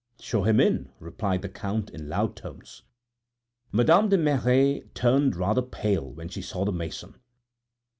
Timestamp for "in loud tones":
1.91-2.81